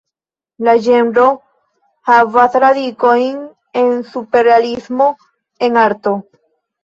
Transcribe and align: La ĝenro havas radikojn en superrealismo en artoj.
La 0.67 0.73
ĝenro 0.85 1.25
havas 2.11 2.55
radikojn 2.63 3.37
en 3.83 3.93
superrealismo 4.15 5.11
en 5.69 5.79
artoj. 5.85 6.15